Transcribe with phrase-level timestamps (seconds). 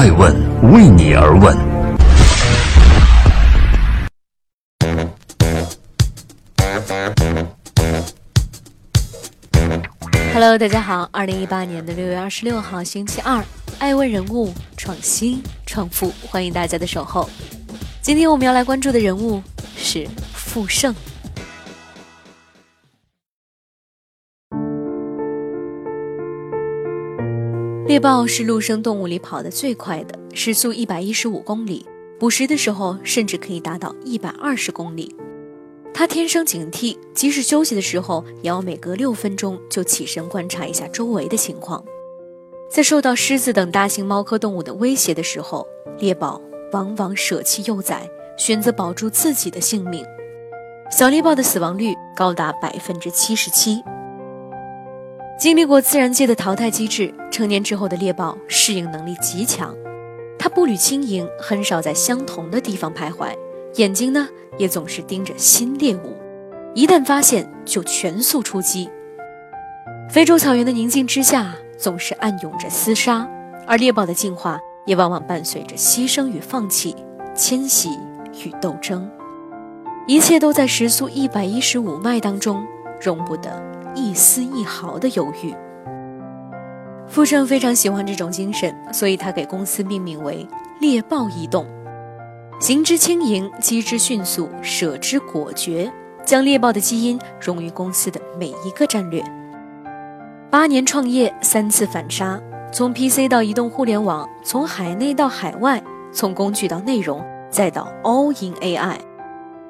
[0.00, 0.34] 爱问
[0.72, 1.54] 为你而问。
[10.32, 13.44] Hello，大家好，二零一八年的六月二十六号，星期二，
[13.78, 17.28] 爱问人物创新创富，欢迎大家的守候。
[18.00, 19.42] 今天我们要来关注的人物
[19.76, 20.94] 是傅盛。
[27.90, 31.84] 猎豹是陆生动物里跑得最快的，时速一百一十五公里，
[32.20, 35.12] 捕食的时候甚至可以达到一百二十公里。
[35.92, 41.84] 它天生警惕，即使休息的时候，也要每隔六分钟就起身观察一下周围的情况。
[42.70, 45.66] 在受到狮子等大型猫科动物的威胁的时候，
[45.98, 50.04] 猎豹往往舍弃幼崽，选择保住自己的性命。
[50.96, 53.82] 小猎豹的死亡率高达百分之七十七。
[55.40, 59.74] 经历过自然界的淘汰机制，成年之后的猎豹适应能力极强，
[60.38, 63.34] 它步履轻盈，很少在相同的地方徘徊，
[63.76, 66.14] 眼睛呢也总是盯着新猎物，
[66.74, 68.90] 一旦发现就全速出击。
[70.10, 73.26] 非洲草原的宁静之下，总是暗涌着厮杀，
[73.66, 76.94] 而猎豹的进化也往往伴随着牺牲与放弃、
[77.34, 77.88] 迁徙
[78.44, 79.10] 与斗争，
[80.06, 82.62] 一切都在时速一百一十五迈当中，
[83.00, 83.69] 容不得。
[83.94, 85.54] 一丝一毫的犹豫。
[87.06, 90.46] 傅盛非常喜欢这种精神，所以他给公司命名为
[90.80, 91.66] “猎豹移动”，
[92.60, 95.92] 行之轻盈，机之迅速，舍之果决，
[96.24, 99.20] 将猎豹的基因融于公司的每一个战略。
[100.50, 102.40] 八年创业，三次反杀，
[102.72, 108.98] 从 PC 到移动互联网，从海内到海外，从工具到内容，再到 All in AI，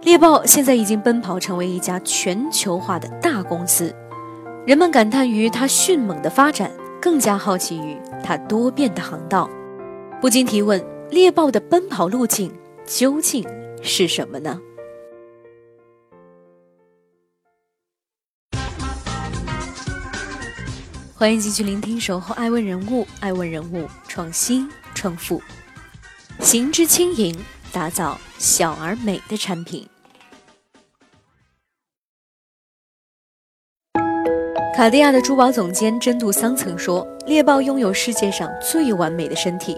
[0.00, 3.94] 猎豹现在已经奔跑成为一家全球化的大公司。
[4.66, 9.48] 人们感叹于它迅猛的发展，更加好奇于它多变的航道，
[10.20, 12.52] 不禁提问：猎豹的奔跑路径
[12.84, 13.46] 究竟
[13.80, 14.60] 是什么呢？
[21.14, 25.40] 欢迎继续聆听《守候爱问人物》，爱问人物创新创富，
[26.40, 27.32] 行之轻盈，
[27.70, 29.88] 打造小而美的产品。
[34.76, 39.74] 卡地亚的珠宝总监真杜桑曾说：“猎豹拥有世界上最完美的身体，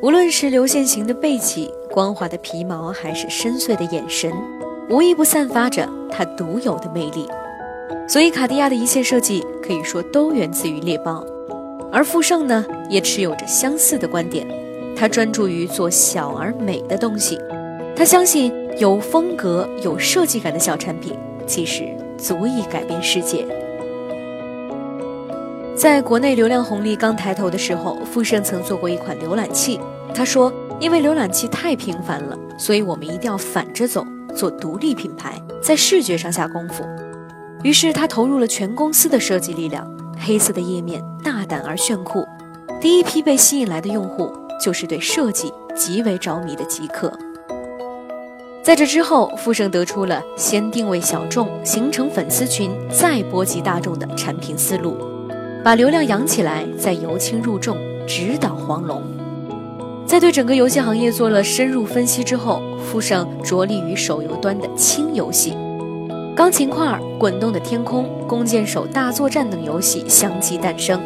[0.00, 4.32] 无论是流线型的背脊、光滑的皮毛，还是深邃的眼神，
[4.88, 7.26] 无一不散发着它独有的魅力。
[8.06, 11.26] 所以，卡地亚的一切设计可以说都源自于猎豹。
[11.90, 14.46] 而富盛呢，也持有着相似的观点，
[14.96, 17.36] 他专注于做小而美的东西。
[17.96, 21.18] 他相信有风格、有设计感的小产品，
[21.48, 23.44] 其实足以改变世界。”
[25.80, 29.80] 在国内流量红利刚抬头的时候，富盛曾做过一款浏览器。
[30.12, 36.84] 他说：“因为浏览器太频繁了，所以我们一定要反着走，做独立品牌，在视觉上下功夫。”
[37.64, 42.26] 于是他投入了全公司的设计力量，黑色的页面大胆而炫酷。
[42.78, 44.30] 第一批被吸引来的用户
[44.62, 47.10] 就是对设计极为着迷的极客。
[48.62, 54.94] 在这之后，富盛得出了先定位小众，形成粉丝群，再波及大众的产品思路。
[55.62, 57.76] 把流量养起来，再由轻入重，
[58.06, 59.02] 直捣黄龙。
[60.06, 65.52] 在对整个游戏行业做了深入分析之后，富盛着力于手游端的轻游戏，
[66.34, 66.86] 《钢琴块》
[67.18, 70.98] 《滚动的天空》《弓箭手大作战》等游戏相继诞生。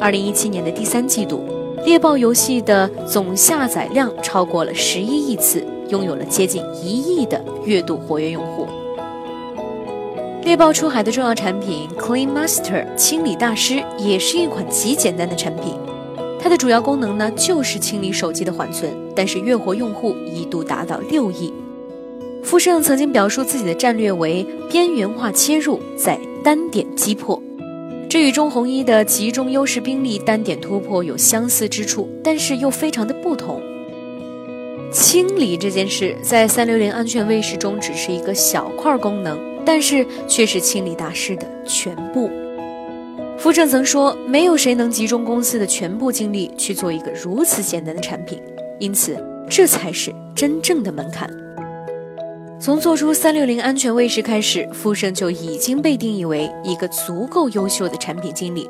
[0.00, 1.44] 二零一七年的第三季度，
[1.84, 8.66] 猎豹游戏的总下载量超过了十一亿次，拥有了接近一亿的月度活跃用户。
[10.48, 15.74] 猎豹出海的重要产品 Clean Master 清理大师也是一款极简单的产品，
[16.40, 21.52] 它的主要功能呢就是清理手机的缓存，但是月活用户一度达到六亿。
[22.42, 27.38] 富盛曾经表述自己的战略为边缘化切入，在单点击破，
[28.08, 33.60] 这与中红一的集中优势兵力单点突破有相似之处，但是又非常的不同。
[34.90, 39.47] 清理这件事在三六零安全卫士中只是一个小块功能。
[39.68, 42.30] 但是却是清理大师的全部。
[43.36, 48.40] 傅盛曾说：“没有谁能集中公司的全部精力去做一个如此简单的产品，
[48.78, 51.28] 因此这才是真正的门槛。”
[52.58, 58.66] 从做出三六零安全卫士开始，傅盛就已经被定义为一个足够优秀的产品经理。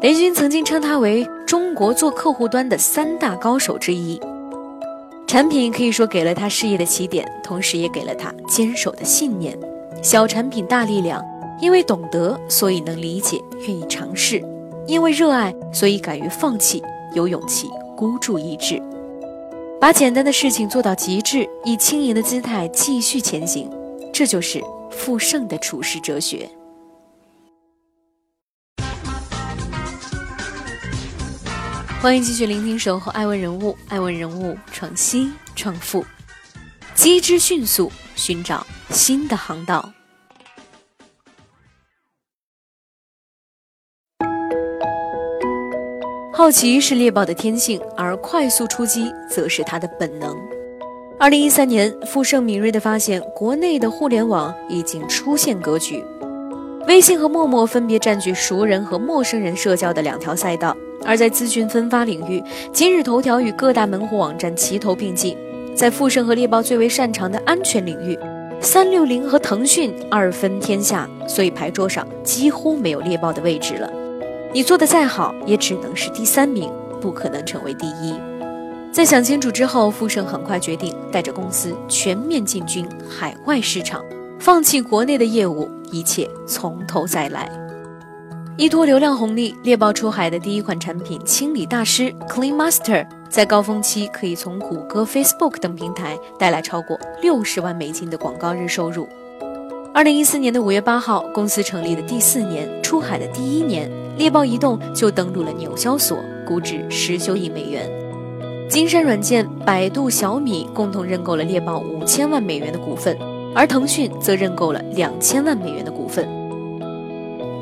[0.00, 4.18] 雷军曾经称他为中国做客户端的三大高手之一。
[5.26, 9.56] 产品可以说给了他事业的起点，同时也给了他坚守的信念。
[10.00, 11.24] 小产品大力量，
[11.60, 14.40] 因为懂得，所以能理解，愿意尝试；
[14.86, 16.82] 因为热爱，所以敢于放弃，
[17.14, 18.80] 有勇气孤注一掷，
[19.80, 23.70] 把简单的事情做到极致，以轻盈的姿态继续前行。
[24.12, 26.48] 这就是富盛的处世哲学。
[32.00, 36.04] 欢迎继续聆听《守候爱问人物》，爱问人物创新创富，
[36.94, 39.92] 机智迅速，寻找新的航道。
[46.34, 50.36] 好奇是猎豹的天性，而快速出击则是它的本能。
[51.18, 56.02] 二零一三年，傅盛敏锐地发现，国内的互联网已经出现格局，
[56.88, 60.74] 微信和陌陌分别占据熟人和陌生人社交的两条赛道；
[61.04, 62.42] 而在资讯分发领域，
[62.72, 65.36] 今日头条与各大门户网站齐头并进；
[65.74, 68.18] 在富盛和猎豹最为擅长的安全领域，
[68.60, 73.90] 三六零和腾讯二分天下，所以牌桌上几乎没有猎豹的位置了。
[74.52, 76.70] 你做的再好，也只能是第三名，
[77.00, 78.14] 不可能成为第一。
[78.92, 84.04] 在想清楚之后，富盛很快决定带着公司全面进军海外市场，
[84.38, 87.50] 放弃国内的业务，一切从头再来。
[88.58, 99.08] 依托流量红利，猎豹出海的第一款产品清理大师 Clean Master，在高峰期可以从谷歌、Facebook 等平台带来超过六十万美金的广告日收入。
[99.94, 103.90] 二零一四年的五月八号，公司成立的第四年，出海的第一年。
[104.18, 107.90] 猎豹移动就登陆了纽交所，估值十九亿美元。
[108.68, 113.16] 金山软件、百度、小米共同认购了猎豹五千万美元的股份，
[113.54, 116.28] 而腾讯则认购了两千万美元的股份。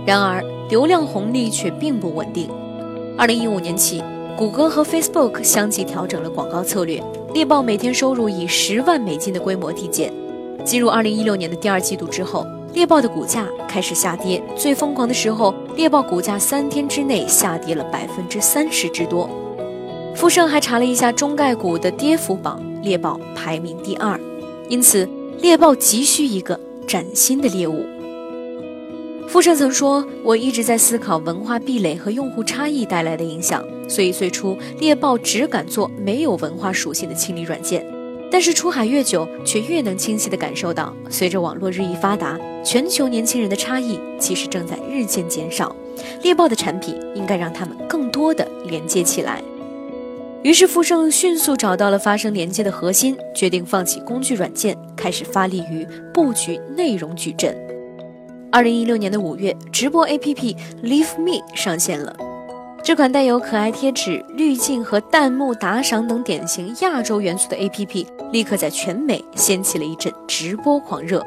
[0.04, 2.48] 然而，流量红利却并不稳定。
[3.18, 4.02] 二零一五年起，
[4.38, 7.02] 谷歌和 Facebook 相继调整了广告策略，
[7.34, 10.12] 猎豹每天收入以十万美金的规模递减。
[10.64, 12.46] 进入二零一六年的第二季度之后。
[12.72, 19.28] 猎豹的股价开始下跌，最疯狂的时候，猎豹股价三天之内下跌了百分之三十之多。
[20.14, 24.16] 富盛还查了一下中概股的跌幅榜，猎豹排名第二，
[24.68, 25.08] 因此
[25.40, 27.84] 猎豹急需一个崭新的猎物。
[29.30, 37.86] 傅盛曾说：“我一直在思考文化壁垒和用户差异带来的影响，所以最初猎豹只敢做没有文化属性的清理软件。”
[38.28, 45.74] 但是出海越久，却越能清晰地感受到，随着网络日益发达，全球年轻人的差异其实正在日渐减少。
[46.24, 49.40] 猎豹的产品应该让他们更多的连接起来。
[50.42, 57.56] 于是富盛迅速找到了发生连接的核心，决定放弃工具软件，开始发力于布局内容矩阵。
[58.52, 62.14] 二零一六年的五月，直播 APP Leave Me 上线了。
[62.82, 71.24] 这款带有可爱贴纸、滤镜和弹幕打赏等典型亚洲元素的 APP，立刻在全美掀起了一阵直播狂热，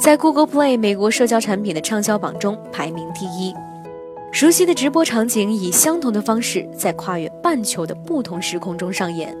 [0.00, 3.54] 在 Google Play 美国社交产品的畅销榜中排名第一。
[4.32, 9.36] 熟悉的直播场景以相同的方式在跨越半球的不同时空中上演。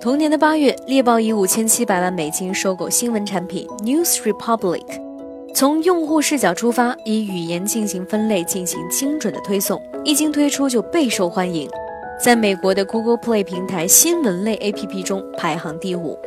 [0.00, 5.09] 同年的八月，猎豹以五千七百万美金收购新闻产品 News Republic。
[5.60, 11.68] 从用户视角出发，以语言进行分类，进行精准的推送，一经推出就备受欢迎，
[12.18, 16.18] 在美国的 Google Play 平台新闻类 APP 中排行第五，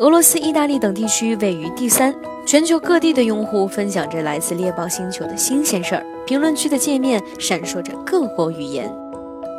[0.00, 2.12] 俄罗斯、意大利等地区位于第三。
[2.44, 8.92] 全球各地的用户分享着来自猎豹星球的新鲜事儿，评论区的界面闪烁着各国语言，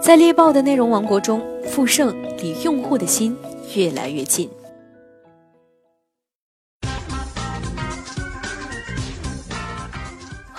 [0.03, 3.33] 在猎豹的内容王国中，富盛离用户的心
[3.75, 4.49] 越来越近。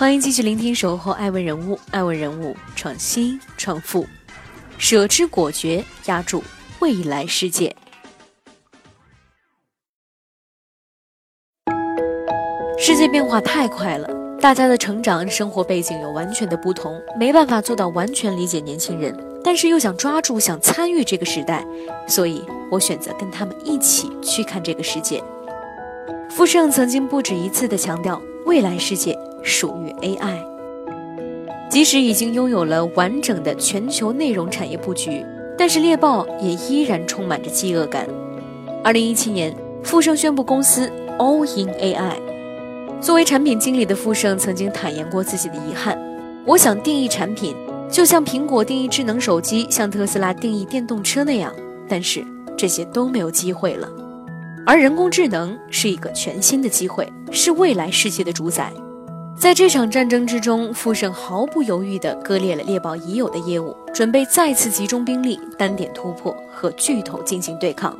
[0.03, 4.05] 欢迎继续聆听《守候爱问人物》，爱问人物创新创富，
[4.77, 6.43] 舍之果决，压住
[6.81, 7.73] 未来世界。
[12.77, 14.09] 世界变化太快了，
[14.41, 21.65] 大家的成长、生活背景有完全的不同，没办法做到完全理解年轻人，但是又想抓住、想参与这个时代，
[22.05, 25.23] 所以我选择跟他们一起去看这个世界。
[26.29, 29.17] 傅盛曾经不止一次的强调，未来世界。
[29.45, 30.37] 属于 AI，
[31.69, 35.21] 即使已经拥有了完整的全球内容产业布局，
[35.57, 38.07] 但是猎豹也依然充满着饥饿感。
[38.81, 42.15] 二零一七年，富盛宣布公司 All in AI。
[43.01, 46.01] 作为产品经理的富盛曾经坦言过自己的遗憾：
[46.45, 47.53] 我想定义产品，
[47.91, 51.53] 就像苹果定义智能手机，像特斯拉定义电动车那样，
[51.89, 53.89] 但是这些都没有机会了。
[54.65, 58.71] 而人工智能是一个全新的机会，是未来世界的主宰。
[59.35, 67.97] 在这场战争之中，富盛毫不犹豫地割裂了猎豹已有的业务，准备再次集中兵力，单点突破，和巨头进行对抗。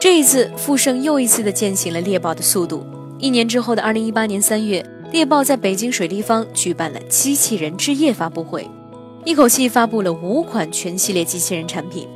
[0.00, 2.86] 这一次，富盛又一次地践行了猎豹的速度。
[3.18, 8.68] 一年之后的二零一八年三月，猎豹在北京水立方举办了机器人之夜发布会。
[9.24, 12.06] 一口气发布了五款全系列机器人产品。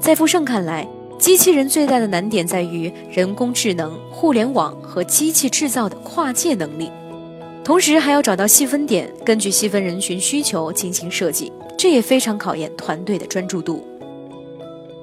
[0.00, 0.88] 在富盛看来，
[1.26, 6.88] 机器人最大的难点在于人工智能、互联网和机器制造的跨界能力，
[7.64, 13.84] 同时还要找到细分点，根据细分人群需求进行设计，这也非常考验团队的专注度。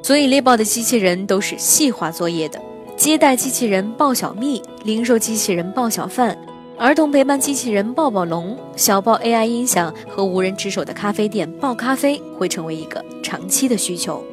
[0.01, 2.61] 所以猎豹的机器人都是细化作业的，
[2.95, 6.37] 接待机器人抱小蜜，零售机器人抱小贩，
[6.77, 14.23] 儿童陪伴机器人抱抱龙，小豹 AI 音响和无人值守的咖啡店抱咖啡会成为一个长期的需求。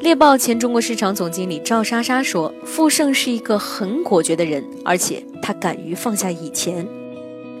[0.00, 6.86] 猎豹前中国市场总经理赵莎莎说：“傅盛是一个很果决的人，而且他敢于放下以前，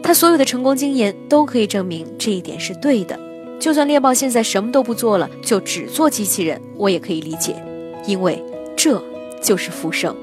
[0.02, 3.18] 他所有的成功经验都可以证明这一点是对的。
[3.58, 7.60] 就算猎豹现在什么都不做了，就只做机器人，我也可以理解，
[8.06, 8.40] 因为
[8.76, 9.02] 这
[9.42, 10.14] 就是傅盛。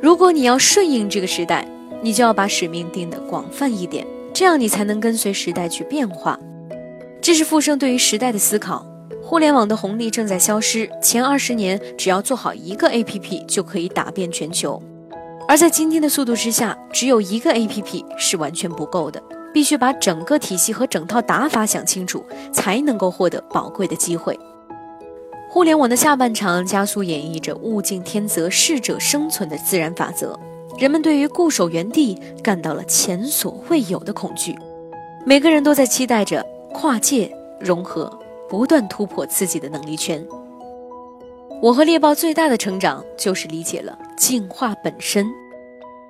[0.00, 1.68] 如果你要顺应这个时代，
[2.02, 6.40] 你就要把使命定得广泛一点，这样你才能跟随时代去变化。
[7.20, 8.86] 这是傅盛对于时代的思考。”
[9.28, 14.80] 互联网的红利正在消失，前二十年只要做好一个 APP 就可以打遍全球，
[15.48, 19.20] 而在今天的速度之下，只有一个 APP 是完全不够的，
[19.52, 24.38] 必须把整个体系和整套打法想清楚，才能够获得宝贵的机会。
[25.50, 30.38] 互联网的下半场加速演绎着“物竞天择，适者生存”的自然法则，
[30.78, 34.56] 人们对于固守原地感到了前所未有的恐惧，
[35.24, 37.28] 每个人都在期待着跨界
[37.58, 38.08] 融合。
[38.48, 40.24] 不断突破自己的能力圈。
[41.62, 45.26] 我和猎豹最大的成长就是理解了进化本身。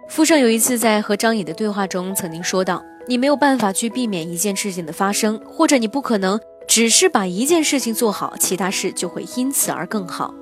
[0.08, 10.34] 傅盛有一次在和张颖的对话中曾经说道：“你没有办法去避免一件事情的发生，或者你不可能只是把一件事情做好，其他事就会因此而更好。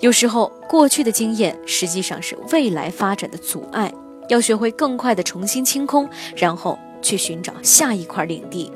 [0.00, 3.92] 有时候，过去的经验实际上是未来发展的阻碍。
[4.28, 8.70] 要学会更快的重新清空，然后去寻找下一块领地。”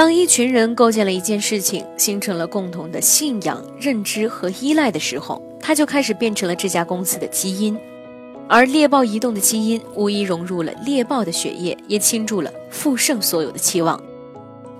[0.00, 7.78] 当一群人构建了一件事情，形成了共同的信仰、认知和依赖的时候，它就开始变成了这家公司的基因。
[8.48, 14.02] 而猎豹移动的基因无疑融入了猎豹的血液，也倾注了富盛所有的期望。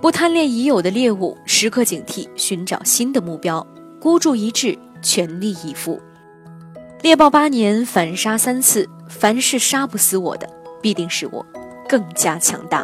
[0.01, 3.63] 不贪恋已有的猎物，时刻警惕寻找新的目标，
[3.99, 6.01] 孤注一掷，全力以赴。
[7.03, 10.49] 猎豹八年反杀三次，凡是杀不死我的，
[10.81, 11.45] 必定使我
[11.87, 12.83] 更加强大。